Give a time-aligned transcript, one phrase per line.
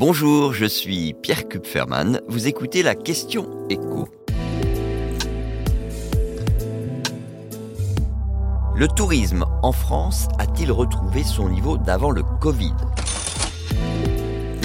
[0.00, 2.22] Bonjour, je suis Pierre Kupferman.
[2.26, 4.08] Vous écoutez la question écho.
[8.74, 12.72] Le tourisme en France a-t-il retrouvé son niveau d'avant le Covid?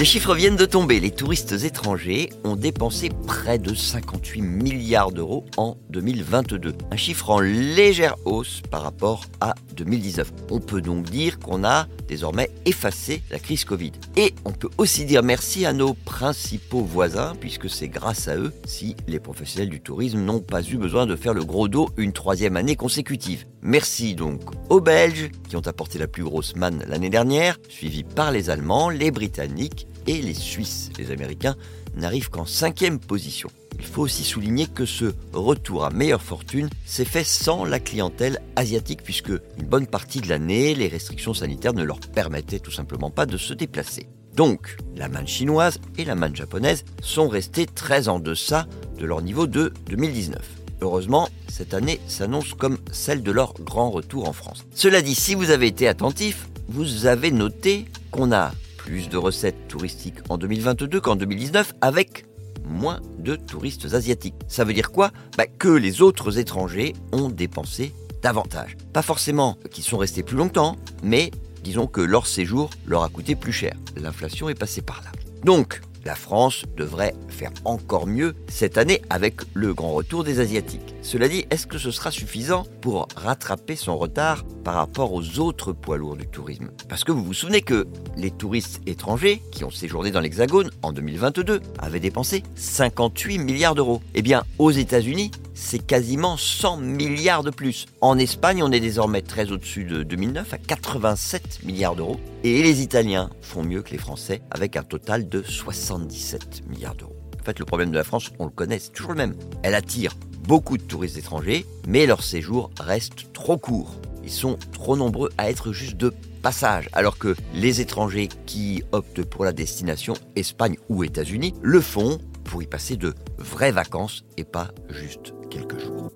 [0.06, 1.00] Chiffres viennent de tomber.
[1.00, 6.74] Les touristes étrangers ont dépensé près de 58 milliards d'euros en 2022.
[6.92, 10.32] Un chiffre en légère hausse par rapport à 2019.
[10.52, 13.92] On peut donc dire qu'on a désormais effacé la crise Covid.
[14.16, 18.52] Et on peut aussi dire merci à nos principaux voisins, puisque c'est grâce à eux
[18.64, 22.12] si les professionnels du tourisme n'ont pas eu besoin de faire le gros dos une
[22.12, 23.44] troisième année consécutive.
[23.60, 28.30] Merci donc aux Belges qui ont apporté la plus grosse manne l'année dernière, suivis par
[28.30, 30.90] les Allemands, les Britanniques et les Suisses.
[30.98, 31.56] Les Américains
[31.96, 33.48] n'arrivent qu'en cinquième position.
[33.78, 38.40] Il faut aussi souligner que ce retour à meilleure fortune s'est fait sans la clientèle
[38.56, 43.10] asiatique puisque une bonne partie de l'année, les restrictions sanitaires ne leur permettaient tout simplement
[43.10, 44.08] pas de se déplacer.
[44.34, 48.66] Donc, la manne chinoise et la manne japonaise sont restées très en deçà
[48.98, 50.40] de leur niveau de 2019.
[50.82, 54.66] Heureusement, cette année s'annonce comme celle de leur grand retour en France.
[54.74, 58.52] Cela dit, si vous avez été attentif, vous avez noté qu'on a
[58.86, 62.24] plus de recettes touristiques en 2022 qu'en 2019 avec
[62.64, 64.36] moins de touristes asiatiques.
[64.48, 65.10] Ça veut dire quoi?
[65.36, 67.92] Bah, Que les autres étrangers ont dépensé
[68.22, 68.76] davantage.
[68.92, 71.32] Pas forcément qu'ils sont restés plus longtemps, mais
[71.64, 73.74] disons que leur séjour leur a coûté plus cher.
[73.96, 75.10] L'inflation est passée par là.
[75.44, 80.94] Donc, la France devrait faire encore mieux cette année avec le grand retour des Asiatiques.
[81.02, 84.44] Cela dit, est-ce que ce sera suffisant pour rattraper son retard?
[84.66, 87.86] Par rapport aux autres poids lourds du tourisme Parce que vous vous souvenez que
[88.16, 94.02] les touristes étrangers qui ont séjourné dans l'Hexagone en 2022 avaient dépensé 58 milliards d'euros.
[94.16, 97.86] Eh bien, aux États-Unis, c'est quasiment 100 milliards de plus.
[98.00, 102.18] En Espagne, on est désormais très au-dessus de 2009 à 87 milliards d'euros.
[102.42, 107.14] Et les Italiens font mieux que les Français avec un total de 77 milliards d'euros.
[107.40, 109.36] En fait, le problème de la France, on le connaît, c'est toujours le même.
[109.62, 110.16] Elle attire
[110.48, 113.94] beaucoup de touristes étrangers, mais leur séjour reste trop court.
[114.26, 119.22] Ils sont trop nombreux à être juste de passage, alors que les étrangers qui optent
[119.22, 124.44] pour la destination Espagne ou États-Unis le font pour y passer de vraies vacances et
[124.44, 126.10] pas juste quelques jours.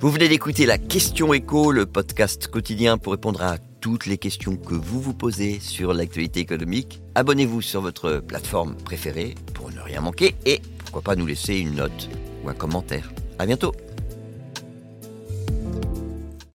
[0.00, 4.56] Vous venez d'écouter la question écho, le podcast quotidien pour répondre à toutes les questions
[4.56, 7.02] que vous vous posez sur l'actualité économique.
[7.14, 11.74] Abonnez-vous sur votre plateforme préférée pour ne rien manquer et pourquoi pas nous laisser une
[11.74, 12.08] note
[12.44, 13.12] ou un commentaire.
[13.38, 13.72] À bientôt!